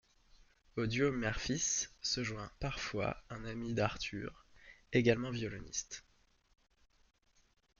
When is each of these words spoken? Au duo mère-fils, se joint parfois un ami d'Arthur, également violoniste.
Au 0.77 0.87
duo 0.87 1.11
mère-fils, 1.11 1.93
se 2.01 2.23
joint 2.23 2.49
parfois 2.59 3.21
un 3.29 3.45
ami 3.45 3.75
d'Arthur, 3.75 4.47
également 4.93 5.29
violoniste. 5.29 6.03